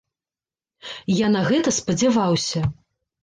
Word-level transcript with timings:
Я 1.15 1.27
на 1.35 1.43
гэта 1.51 1.69
спадзяваўся. 1.79 2.59